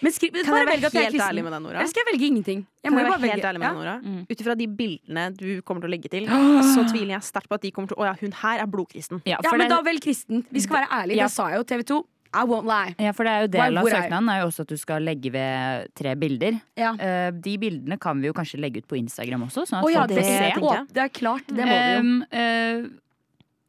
[0.00, 1.28] Men skri, Kan bare jeg velge være at jeg er helt kristen.
[1.28, 1.78] ærlig med deg, Nora?
[1.80, 2.60] Eller skal jeg velge ingenting?
[2.60, 3.72] Jeg Kan må jeg være helt ærlig med ja.
[3.72, 3.96] deg, Nora?
[4.04, 4.22] Mm.
[4.30, 6.30] Ut ifra de bildene du kommer til å legge til,
[6.74, 8.70] så tviler jeg sterkt på at de kommer til å Å ja, hun her er
[8.70, 9.20] blodkristen.
[9.28, 10.44] Ja, ja, men det- da vel kristen.
[10.50, 11.20] Vi skal være ærlige.
[11.20, 11.28] Ja.
[11.28, 12.00] Det sa jeg jo TV 2.
[12.30, 12.94] I won't lie.
[13.02, 15.32] Ja, for det er jo Del av søknaden er jo også at du skal legge
[15.34, 16.60] ved tre bilder.
[16.78, 16.92] Ja.
[16.94, 19.90] Uh, de bildene kan vi jo kanskje legge ut på Instagram også, sånn at oh,
[19.90, 20.84] ja, folk det, får se.
[20.94, 21.50] det er klart.
[21.50, 22.04] Det må vi jo.
[22.04, 22.84] Um, eh,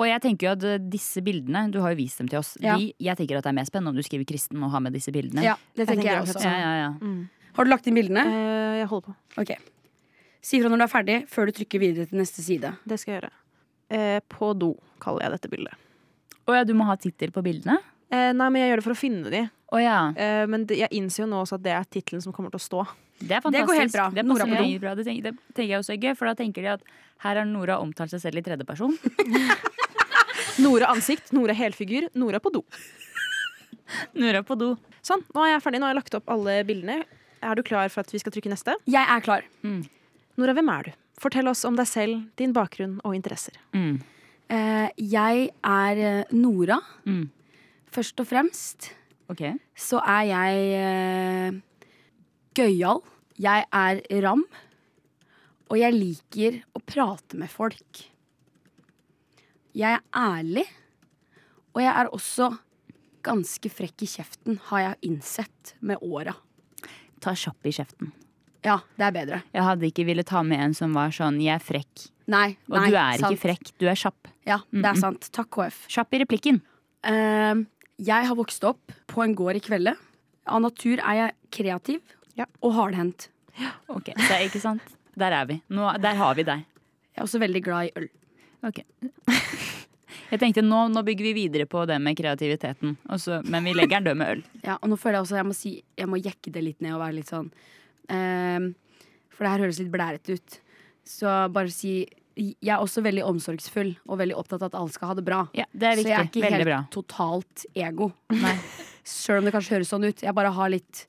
[0.01, 2.55] og jeg tenker jo at eh, disse bildene, du har jo vist dem til oss,
[2.63, 2.73] Ja.
[2.77, 4.95] de, jeg tenker at det er mer spennende om du skriver kristen og har med
[4.97, 5.43] disse bildene.
[5.45, 6.47] Ja, det tenker jeg, tenker jeg også.
[6.47, 6.89] ja, ja, ja.
[6.97, 7.29] Mm.
[7.57, 8.23] Har du lagt inn bildene?
[8.25, 9.15] Uh, jeg holder på.
[9.43, 9.53] Ok.
[10.41, 12.73] Si fra når du er ferdig, før du trykker videre til neste side.
[12.87, 13.31] Det skal jeg gjøre.
[13.91, 15.87] Uh, på do kaller jeg dette bildet.
[16.47, 17.77] Å ja, du må ha tittel på bildene?
[18.11, 19.43] Uh, nei, men jeg gjør det for å finne de.
[19.71, 20.11] Oh, ja.
[20.19, 22.59] Eh, men det, jeg innser jo nå også at det er tittelen som kommer til
[22.59, 22.81] å stå.
[23.21, 24.09] Det er Det går helt bra.
[24.11, 24.79] Det Nora på do.
[24.83, 24.95] bra.
[24.99, 26.83] Det tenker, det tenker jeg også er gøy, for da tenker de at
[27.23, 28.97] her har Nora omtalt seg selv i tredjeperson.
[30.59, 32.63] Nora ansikt, Nora helfigur, Nora på do.
[34.19, 34.73] Nora på do.
[35.05, 35.81] Sånn, nå er jeg ferdig.
[35.81, 37.01] Nå har jeg lagt opp alle bildene.
[37.41, 38.75] Er du klar for at vi skal trykke neste?
[38.89, 39.45] Jeg er klar.
[40.37, 40.97] Nora, hvem er du?
[41.21, 43.57] Fortell oss om deg selv, din bakgrunn og interesser.
[43.77, 44.01] Mm.
[44.51, 46.79] Eh, jeg er eh, Nora.
[47.05, 47.29] Mm.
[47.91, 48.91] Først og fremst
[49.31, 49.55] okay.
[49.75, 51.59] så er jeg eh,
[52.57, 53.03] gøyal.
[53.41, 54.45] Jeg er ram.
[55.71, 58.05] Og jeg liker å prate med folk.
[59.77, 60.65] Jeg er ærlig.
[61.75, 62.49] Og jeg er også
[63.23, 66.33] ganske frekk i kjeften, har jeg innsett med åra.
[67.21, 68.11] Ta kjapp i kjeften.
[68.65, 69.39] Ja, det er bedre.
[69.53, 72.09] Jeg hadde ikke ville ta med en som var sånn 'jeg er frekk'.
[72.27, 73.31] Nei, Og nei, du er sant.
[73.31, 74.27] ikke frekk, du er kjapp.
[74.45, 75.29] Ja, det er sant.
[75.31, 75.87] Takk, KF.
[75.87, 76.61] Kjapp i replikken.
[77.03, 77.65] Uh,
[77.97, 79.95] jeg har vokst opp på en gård i Kvelde.
[80.47, 82.01] Av natur er jeg kreativ
[82.37, 82.45] Ja.
[82.61, 83.29] og hardhendt.
[83.89, 84.81] Ok, det er ikke sant?
[85.17, 85.61] Der er vi.
[85.69, 86.65] Nå, der har vi deg.
[87.15, 88.09] Jeg er også veldig glad i øl.
[88.67, 88.81] Ok.
[90.31, 93.99] Jeg tenkte nå, nå bygger vi videre på det med kreativiteten, også, men vi legger
[93.99, 94.43] den død med øl.
[94.67, 96.95] Ja, og nå føler jeg også jeg må, si, jeg må jekke det litt ned
[96.95, 98.67] og være litt sånn um,
[99.33, 100.57] For det her høres litt blærete ut.
[101.07, 102.05] Så bare si
[102.37, 105.41] Jeg er også veldig omsorgsfull og veldig opptatt av at alle skal ha det bra.
[105.57, 106.79] Ja, det Så jeg er ikke Veldig helt bra.
[106.95, 108.11] totalt ego.
[109.03, 110.23] Sjøl om det kanskje høres sånn ut.
[110.23, 111.03] Jeg bare har litt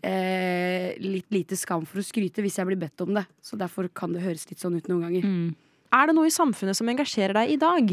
[0.00, 3.26] eh, Litt lite skam for å skryte hvis jeg blir bedt om det.
[3.44, 5.28] Så derfor kan det høres litt sånn ut noen ganger.
[5.28, 5.52] Mm.
[5.92, 7.90] Er det noe i samfunnet som engasjerer deg i dag?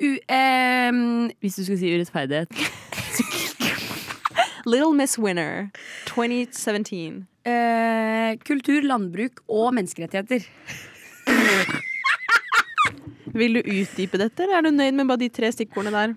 [0.00, 1.00] U ehm,
[1.44, 2.48] Hvis du skulle si urettferdighet.
[4.70, 5.68] Little Miss Winner
[6.08, 7.26] 2017.
[7.44, 10.46] eh, kultur, landbruk og menneskerettigheter.
[13.34, 16.14] Vil du utdype dette, eller er du nøyd med bare de tre stikkordene der?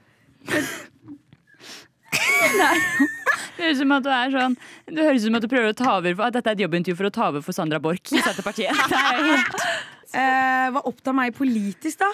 [2.47, 4.53] Det høres ut som at du er sånn
[4.85, 6.61] Det høres ut som at du prøver å ta over for, At dette er et
[6.63, 8.71] jobbintervju for å ta over for Sandra Borch i Senterpartiet.
[8.93, 12.09] Det er helt Eh, hva opptar meg politisk, da?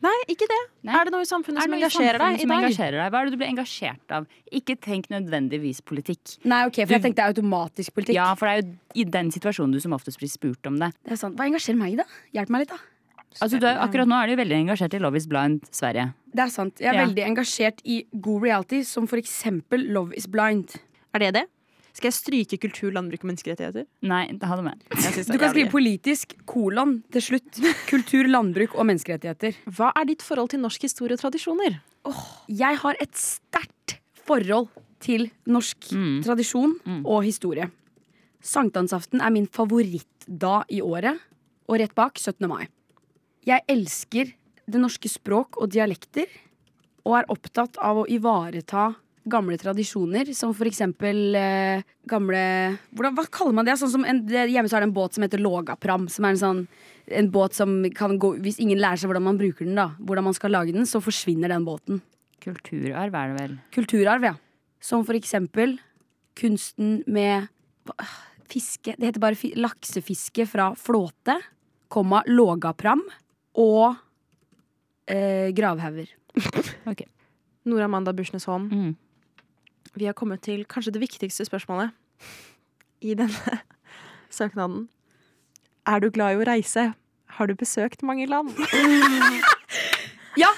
[0.00, 0.58] Nei, ikke det.
[0.86, 0.94] Nei.
[0.94, 2.62] Er det noe i samfunnet som engasjerer deg i dag?
[2.62, 3.08] engasjerer deg?
[3.10, 4.26] Hva er det du blir engasjert av?
[4.54, 6.36] Ikke tenk nødvendigvis politikk.
[6.44, 8.14] Nei, ok, for jeg Du- tenkte automatisk politikk.
[8.14, 10.92] Ja, for det er jo i den situasjonen du som oftest blir spurt om det.
[11.02, 11.36] Det er sant.
[11.36, 12.04] Hva engasjerer meg, da?
[12.32, 12.78] Hjelp meg litt, da.
[13.42, 16.14] Altså, du er, akkurat nå er du veldig engasjert i Love is Blind Sverige.
[16.32, 16.78] Det er sant.
[16.78, 17.06] Jeg er Ja.
[17.06, 20.76] veldig engasjert i god reality, som for eksempel Love is blind.
[21.12, 21.46] Er det det?
[21.98, 23.86] Skal jeg stryke kultur, landbruk og menneskerettigheter?
[24.06, 24.82] Nei, ha det med.
[24.94, 27.58] Jeg synes Du kan skrive politisk, kolon, til slutt.
[27.90, 29.58] Kultur, landbruk og menneskerettigheter.
[29.66, 31.80] Hva er ditt forhold til norsk historie og tradisjoner?
[32.46, 33.96] Jeg har et sterkt
[34.28, 34.68] forhold
[35.02, 36.22] til norsk Mm.
[36.22, 37.66] tradisjon og historie.
[38.42, 41.18] Sankthansaften er min favorittdag i året,
[41.68, 42.46] og rett bak 17.
[42.48, 42.68] mai.
[43.46, 44.32] Jeg elsker
[44.68, 46.26] det norske språk og dialekter,
[47.04, 48.94] og er opptatt av å ivareta
[49.30, 52.42] gamle tradisjoner, som for eksempel eh, gamle
[52.96, 53.76] hvordan, Hva kaller man det?
[53.80, 56.08] Sånn som en, det, hjemme så er det en båt som heter Lågapram.
[56.12, 56.62] Som er en sånn
[57.18, 60.26] en båt som kan gå Hvis ingen lærer seg hvordan man bruker den, da, hvordan
[60.28, 62.02] man skal lage den, så forsvinner den båten.
[62.44, 63.54] Kulturarv er det vel.
[63.74, 64.34] Kulturarv, ja.
[64.84, 65.78] Som for eksempel
[66.38, 67.48] kunsten med
[68.48, 71.34] fiske Det heter bare fi, laksefiske fra flåte,
[71.92, 73.02] komma lågapram
[73.58, 73.96] og
[75.08, 76.12] eh, gravhauger.
[77.68, 78.96] Nora Amanda Bursnes Holm, Mm.
[79.98, 81.90] Vi har kommet til kanskje det viktigste spørsmålet
[83.02, 83.58] i denne
[84.38, 84.88] søknaden.
[85.88, 86.88] Er du glad i å reise?
[87.38, 88.54] Har du besøkt mange land?
[90.38, 90.48] Ja!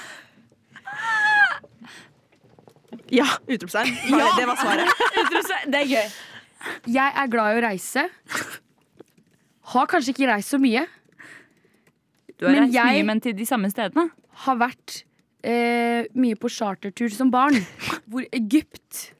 [3.11, 3.25] Ja!
[3.47, 3.95] Utropstegn.
[4.11, 4.27] Ja.
[4.37, 4.87] Det var svaret.
[5.71, 6.11] Det er gøy.
[6.93, 8.03] Jeg er glad i å reise.
[9.73, 10.85] Har kanskje ikke reist så mye.
[12.37, 14.09] Du har Men reist jeg- mye, men til de samme stedene.
[14.45, 15.01] Har vært
[15.43, 17.57] eh, mye på chartertur som barn.
[18.09, 19.11] Hvor Egypt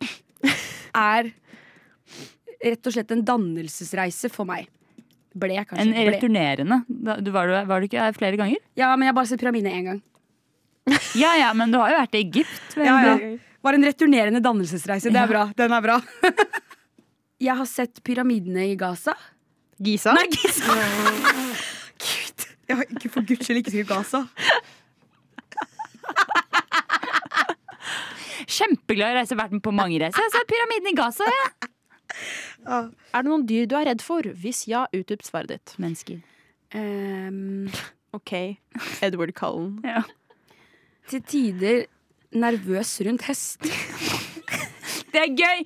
[0.96, 1.32] er
[2.62, 4.70] rett og slett en dannelsesreise for meg.
[5.32, 5.86] Ble, kanskje.
[5.88, 6.82] En returnerende.
[6.90, 8.60] Du var, du, var du ikke her flere ganger?
[8.76, 10.02] Ja, men jeg har bare sett pyramidene én gang.
[11.16, 12.76] Ja ja, men du har jo vært i Egypt.
[12.76, 13.16] Ja, ja.
[13.62, 15.12] Var en returnerende dannelsesreise.
[15.14, 15.46] Det er bra.
[15.58, 16.00] Den er bra.
[17.48, 19.14] jeg har sett pyramidene i Gaza.
[19.82, 20.16] Giza?
[20.18, 20.78] Nei, Giza!
[22.02, 22.48] Gud.
[22.68, 24.24] Jeg har ikke for guds skyld ikke skrevet Gaza.
[28.52, 29.38] Kjempeglad i å reise.
[29.40, 30.26] verden på mange reiser.
[30.26, 31.28] Jeg ser pyramiden i Gaza.
[31.32, 32.82] Ja.
[33.16, 34.26] Er det noen dyr du er redd for?
[34.44, 35.76] Hvis ja, utdyp svaret ditt.
[35.82, 36.20] Mennesker.
[36.76, 37.70] Um,
[38.16, 38.34] OK.
[39.02, 39.80] Edward Cullen.
[39.88, 40.04] Ja.
[41.12, 41.82] til tider
[42.32, 43.66] nervøs rundt hest.
[45.12, 45.64] Det er gøy!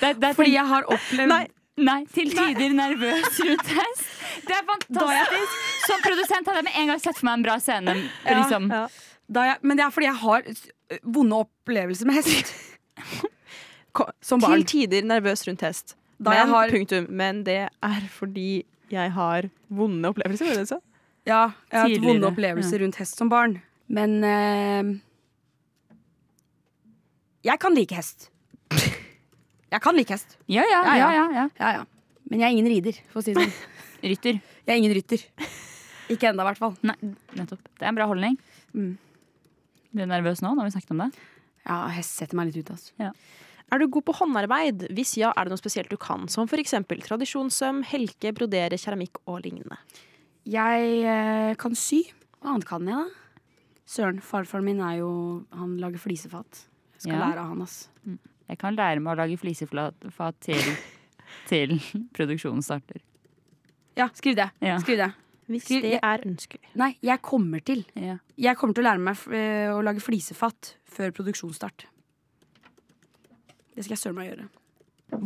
[0.00, 1.44] Det, det er Fordi jeg har opplevd Nei,
[1.86, 4.08] nei, til tider nervøs rundt hest.
[4.48, 5.60] Det er fantastisk!
[5.86, 7.94] Som produsent hadde jeg med en gang sett for meg en bra scene.
[8.26, 8.82] Ja, ja.
[9.38, 10.50] da jeg, Men det er fordi jeg har
[11.02, 12.52] vonde opplevelser med hest.
[14.22, 14.60] Som barn.
[14.62, 15.96] Til tider nervøs rundt hest.
[16.22, 17.06] Men, har- punktum.
[17.10, 20.48] Men det er fordi jeg har vonde opplevelser.
[20.52, 20.78] Var det?
[21.28, 21.40] Ja,
[21.72, 23.58] jeg har hatt vonde opplevelser rundt hest som barn.
[23.88, 24.94] Men eh,
[27.44, 28.30] Jeg kan like hest.
[29.70, 30.36] Jeg kan like hest.
[30.48, 31.10] Ja, ja, Ja, ja, ja.
[31.12, 31.48] ja, ja.
[31.60, 31.84] Ja, ja.
[32.30, 33.52] Men jeg er ingen rider, for å si det sånn.
[34.04, 34.38] Rytter.
[34.68, 35.22] Jeg er ingen rytter.
[36.12, 36.74] Ikke ennå, i hvert fall.
[36.84, 36.94] Nei,
[37.36, 37.62] nettopp.
[37.78, 38.36] Det er en bra holdning.
[38.76, 38.90] Mm.
[39.94, 41.10] Blir du nervøs nå når vi snakket om det?
[41.68, 43.12] Ja, jeg setter meg litt ut, altså.
[43.68, 44.86] Er du god på håndarbeid?
[44.96, 46.24] Hvis ja, er det noe spesielt du kan?
[46.32, 49.76] Som for eksempel tradisjonssøm, helke, brodere, keramikk og lignende.
[50.48, 52.02] Jeg eh, kan sy.
[52.40, 53.44] Hva annet kan jeg, da?
[53.88, 55.10] Søren, farfaren min er jo
[55.56, 56.62] Han lager flisefat.
[56.96, 57.20] Jeg skal Ja.
[57.26, 57.88] lære av han, ass.
[58.48, 60.72] Jeg kan lære meg å lage flisefat til,
[61.50, 61.76] til
[62.16, 63.02] produksjonen starter.
[63.98, 64.48] Ja, skriv det.
[64.64, 64.78] Ja.
[64.80, 65.10] Skriv det.
[65.48, 66.60] Hvis Skri, det er ønskelig.
[66.76, 67.84] Nei, jeg kommer til.
[67.96, 68.18] Ja.
[68.36, 71.86] Jeg kommer til å lære meg eh, å lage flisefatt før produksjonsstart.
[73.74, 74.48] Det skal jeg søren meg gjøre.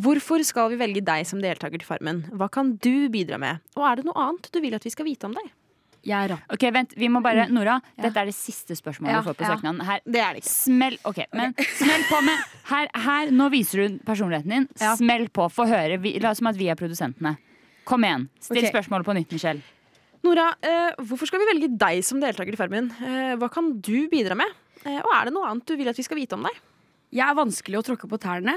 [0.04, 2.20] Hvorfor skal vi velge deg som deltaker til Farmen?
[2.38, 3.58] Hva kan du bidra med?
[3.74, 5.48] Og er det noe annet du vil at vi skal vite om deg?
[6.02, 6.46] Jeg er rapp.
[6.50, 7.90] Ok, vent, vi må bare Nora, Mm.
[7.96, 8.02] Ja.
[8.08, 9.50] dette er det siste spørsmålet Ja, du får på ja.
[9.56, 9.82] søknaden.
[9.86, 10.50] Her, Det er det ikke.
[10.50, 12.38] smell, okay, men smell på med
[12.70, 14.68] her, her, nå viser du personligheten din.
[14.80, 14.96] Ja.
[14.98, 15.98] Smell på, få høre.
[16.02, 17.36] Vi, la oss som at vi er produsentene.
[17.86, 18.28] Kom igjen.
[18.40, 18.70] Still okay.
[18.74, 19.62] spørsmålet på nytt, Michelle.
[20.22, 22.92] Nora, eh, hvorfor skal vi velge deg som deltaker i Farmen?
[23.02, 24.52] Eh, hva kan du bidra med?
[24.84, 26.60] Eh, og er det noe annet du vil at vi skal vite om deg?
[27.12, 28.54] Jeg er vanskelig å tråkke på tærne.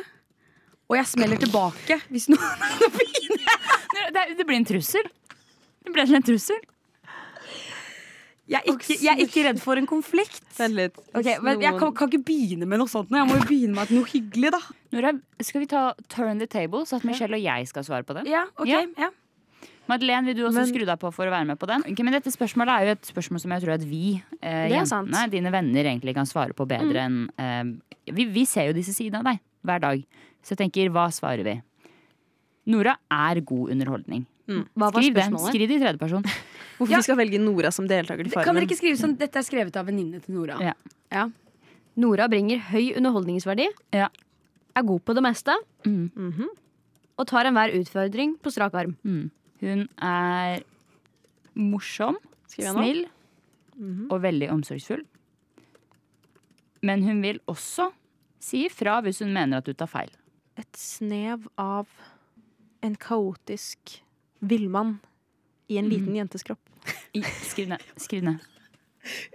[0.86, 2.45] Og jeg smeller tilbake hvis noen
[4.15, 5.06] Det, det blir en trussel.
[5.86, 6.62] Det ble en trussel.
[8.45, 10.43] jeg er, ikke, jeg er ikke redd for en konflikt.
[10.60, 10.99] Vent litt.
[11.17, 13.10] Okay, men Jeg kan, kan ikke begynne med noe sånt.
[13.10, 14.62] Jeg må jo begynne med noe hyggelig, da.
[14.93, 18.19] Nora, skal vi ta turn the table, så at Michelle og jeg skal svare på
[18.19, 18.28] det?
[18.30, 18.84] Ja, ok, Ja.
[19.08, 19.10] ja.
[19.88, 21.82] Madeleine, vil du også Men- skru deg på for å være med på den?
[21.86, 25.30] Okay, men dette spørsmålet er jo et spørsmål som jeg tror at vi, eh, jentene,
[25.30, 27.63] dine venner, egentlig kan svare på bedre enn eh,
[28.12, 30.06] vi, vi ser jo disse sidene av deg hver dag.
[30.43, 31.62] Så jeg tenker, hva svarer vi?
[32.67, 34.26] Nora er god underholdning.
[34.48, 35.24] Hva var Skriv det.
[35.24, 35.50] spørsmålet?
[35.54, 36.24] Skriv det i tredjeperson.
[36.78, 36.98] Hvorfor Ja.
[36.98, 39.76] vi skal velge Nora som deltaker til Kan dere ikke skrive sånn Dette er skrevet
[39.80, 40.58] av venninne til Nora.
[40.62, 40.74] Ja.
[41.12, 41.30] Ja.
[41.98, 43.67] Nora bringer høy underholdningsverdi.
[43.93, 44.10] Ja.
[44.76, 45.56] Er god på det meste.
[45.86, 46.12] Mm.
[46.12, 46.48] Mhm.
[47.17, 48.98] Og tar enhver utfordring på strak arm.
[49.06, 49.32] Mm.
[49.62, 50.63] Hun er
[51.56, 52.84] morsom, snill mm -hmm.
[52.84, 53.06] snill
[53.76, 54.08] Mhm.
[54.12, 55.04] og veldig omsorgsfull.
[56.86, 57.89] Men hun vil også
[58.39, 60.12] si ifra hvis hun mener at du tar feil.
[60.58, 61.89] Et snev av
[62.86, 63.98] en kaotisk
[64.46, 65.00] villmann
[65.68, 66.62] i en liten jentes kropp.
[67.18, 67.82] I, skriv ned.
[67.98, 68.44] Skriv ned.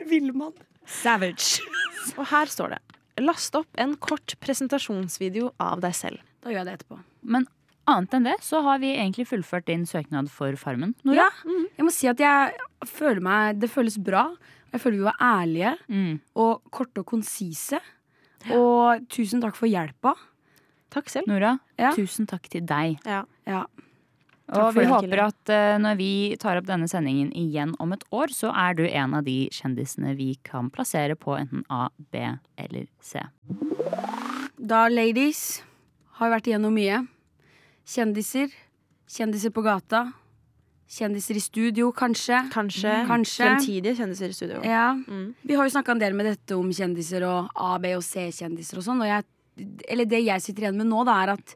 [0.07, 0.55] Villmann.
[0.87, 1.61] Savage.
[2.17, 2.81] Og her står det
[3.21, 6.23] Last opp en kort presentasjonsvideo av deg selv.
[6.41, 7.01] Da gjør jeg det etterpå.
[7.21, 7.45] Men
[7.95, 10.95] annet enn det så har vi egentlig fullført din søknad for Farmen.
[11.05, 11.29] Nora.
[11.29, 12.55] Ja, jeg må si at jeg
[12.87, 14.29] føler meg Det føles bra.
[14.73, 16.21] Jeg føler vi var ærlige Mm.
[16.37, 17.81] og korte og konsise.
[18.55, 20.15] Og tusen takk for hjelpa.
[20.91, 21.27] Takk selv.
[21.29, 21.93] Nora, Ja.
[21.93, 22.99] tusen takk til deg.
[23.05, 23.25] Ja.
[23.47, 23.65] Ja.
[24.51, 28.33] Og vi håper at uh, når vi tar opp denne sendingen igjen om et år,
[28.35, 32.19] så er du en av de kjendisene vi kan plassere på enten A, B
[32.59, 33.21] eller C.
[34.59, 35.63] Da, ladies,
[36.19, 37.07] har vi vært igjennom mye.
[37.91, 38.53] Kjendiser.
[39.11, 40.05] Kjendiser på gata.
[40.91, 42.39] Kjendiser i studio, kanskje.
[42.51, 43.45] Kanskje, Kanskje.
[43.45, 44.63] fremtidige kjendiser i studio.
[44.67, 44.93] Ja.
[44.95, 45.35] Mm.
[45.47, 48.79] Vi har jo snakka en del med dette om kjendiser og A, B og C-kjendiser
[48.79, 49.03] og sånn.
[49.89, 51.55] Eller det jeg sitter igjen med nå, da, er at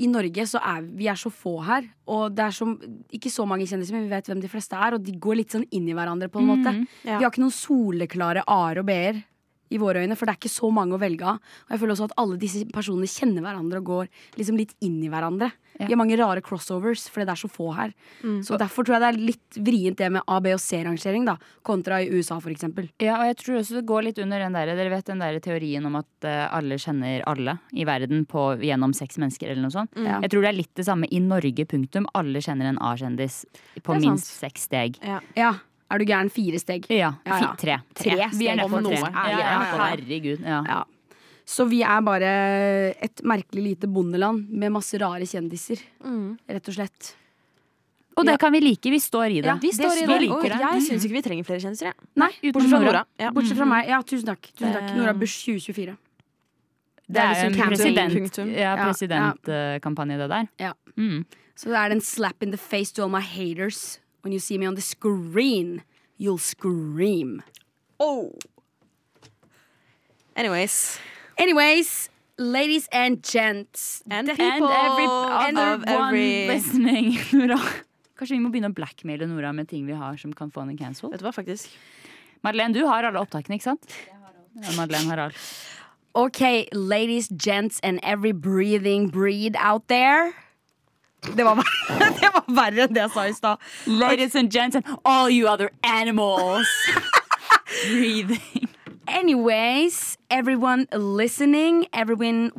[0.00, 1.88] i Norge så er vi er så få her.
[2.08, 2.68] Og det er så,
[3.12, 4.96] ikke så mange kjendiser, men vi vet hvem de fleste er.
[4.96, 6.72] Og de går litt sånn inn i hverandre, på en måte.
[6.72, 6.86] Mhm.
[7.04, 7.18] Ja.
[7.18, 9.24] Vi har ikke noen soleklare A-er og B-er
[9.70, 11.40] i våre øyne, for det er ikke så mange å velge av.
[11.66, 14.98] Og jeg føler også at alle disse personene kjenner hverandre og går liksom litt inn
[15.04, 15.50] i hverandre.
[15.78, 15.86] Ja.
[15.86, 17.94] Vi har mange rare crossovers, fordi det er så få her.
[18.20, 18.40] Mm.
[18.44, 21.36] Så derfor tror jeg det er litt vrient det med A, B og C-rangering, da,
[21.66, 22.90] kontra i USA, for eksempel.
[23.00, 25.40] Ja, og jeg tror også det går litt under den der, dere vet den der
[25.44, 29.76] teorien om at eh, alle kjenner alle i verden på, gjennom seks mennesker eller noe
[29.78, 29.96] sånt.
[29.96, 30.18] Ja.
[30.24, 32.08] Jeg tror det er litt det samme i Norge, punktum.
[32.18, 33.42] Alle kjenner en A-kjendis
[33.86, 35.00] på minst seks steg.
[35.38, 35.54] Ja.
[35.90, 36.30] Er du gæren?
[36.30, 36.86] Fire steg.
[36.88, 37.54] Ja, Ja, ja.
[37.58, 37.80] tre.
[37.94, 39.00] Tre Vi er steg nede på om tre.
[39.00, 39.10] noe.
[39.10, 39.86] Ja, Ja, ja, ja, ja.
[39.90, 40.40] herregud.
[40.46, 40.62] Ja.
[40.66, 40.84] Ja.
[41.46, 46.38] Så vi er bare et merkelig lite bondeland med masse rare kjendiser, Mm.
[46.48, 47.14] rett og slett.
[48.16, 48.36] Og det Ja.
[48.36, 48.82] kan vi like.
[48.90, 49.46] Vi står i det.
[49.46, 50.06] Ja, Vi det i det.
[50.20, 50.60] Vi liker det.
[50.60, 51.92] jeg syns ikke vi trenger flere kjendiser.
[52.16, 53.04] Nei, Bortsett fra Nora.
[53.18, 53.30] Ja.
[53.30, 53.88] bortsett fra meg.
[53.88, 54.42] Ja, tusen takk.
[54.54, 54.94] Tusen takk.
[54.96, 55.96] Nora Bush 2024.
[57.10, 58.52] Det er en liksom president, punktum.
[58.54, 60.48] ja, Ja, presidentkampanje, det der.
[60.60, 60.72] Ja.
[60.96, 61.24] Mm.
[61.56, 63.98] Så det er en slap in the face to all my haters.
[64.22, 65.82] When you see me on the screen,
[66.18, 67.42] you'll scream.
[67.98, 68.32] Oh.
[70.36, 70.98] Anyways.
[71.38, 74.02] Anyways, ladies and gents.
[74.10, 77.18] And the people And every of one every listening.
[77.32, 77.60] Nora.
[78.20, 80.76] Kanskje vi må begynne å blackmaile Nora med ting vi har som kan få henne
[80.76, 81.14] cancelled?
[81.14, 81.72] Vet du hva, faktisk?
[82.44, 83.96] Madeleine, du har alle opptakene, ikke sant?
[84.60, 85.44] Ja, Madeleine har alt.
[86.12, 90.34] Okay, ladies, gents, and every breathing breed out there.
[91.20, 91.56] Det var,
[92.20, 93.58] det var verre enn det jeg sa i stad.
[93.86, 96.66] Ladies and gents and all you other animals.
[97.86, 98.68] Breathing.
[99.06, 102.52] Anyways, everyone listening, everyone,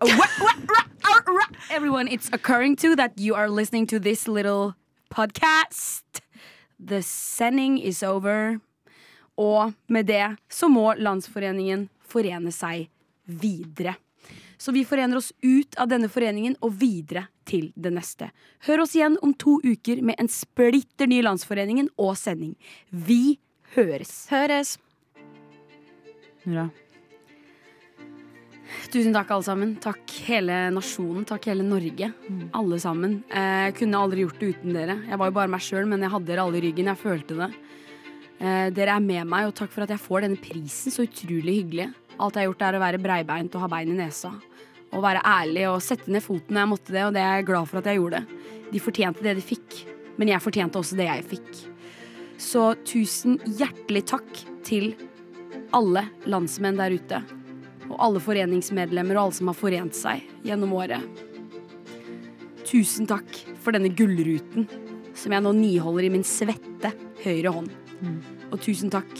[1.70, 4.74] everyone, it's occurring to that you are listening to this little
[5.10, 6.02] podcast.
[6.78, 8.60] The sending is over.
[9.38, 12.88] Og med det så må Landsforeningen forene seg
[13.24, 13.94] videre.
[14.58, 18.30] Så vi forener oss ut av denne foreningen og videre til det neste.
[18.68, 22.54] Hør oss igjen om to uker med en splitter ny Landsforeningen og sending.
[22.92, 23.38] Vi
[23.76, 24.26] høres.
[24.32, 24.76] Høres.
[26.44, 26.68] Bra.
[28.92, 29.70] Tusen takk, alle sammen.
[29.80, 31.24] Takk hele nasjonen.
[31.28, 32.10] Takk hele Norge.
[32.56, 33.22] Alle sammen.
[33.32, 34.96] Eh, Jeg kunne aldri gjort det uten dere.
[35.08, 36.90] Jeg var jo bare meg sjøl, men jeg hadde dere alle i ryggen.
[36.92, 37.50] Jeg følte det.
[38.40, 40.92] Eh, Dere er med meg, og takk for at jeg får denne prisen.
[40.94, 41.88] Så utrolig hyggelig.
[42.20, 44.32] Alt jeg har gjort, er å være breibeint og ha bein i nesa.
[44.96, 47.48] Og være ærlig og sette ned foten når jeg måtte det, og det er jeg
[47.50, 48.22] glad for at jeg gjorde.
[48.72, 49.82] De fortjente det de fikk,
[50.18, 51.50] men jeg fortjente også det jeg fikk.
[52.38, 54.92] Så tusen hjertelig takk til
[55.74, 57.20] alle landsmenn der ute.
[57.88, 61.24] Og alle foreningsmedlemmer og alle som har forent seg gjennom året.
[62.68, 64.68] Tusen takk for denne gullruten
[65.18, 66.92] som jeg nå niholder i min svette
[67.24, 67.70] høyre hånd.
[68.52, 69.12] Og tusen takk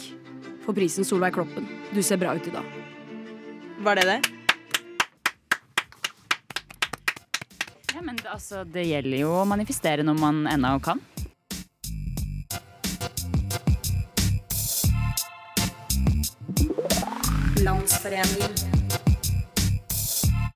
[0.65, 1.67] for prisen Solveig Kloppen.
[1.91, 2.75] Du ser bra ut i dag.
[3.83, 4.38] Var det det?
[8.09, 11.03] Men det, altså, det gjelder jo å manifestere når man ennå kan.
[17.61, 18.78] Landsforeningen.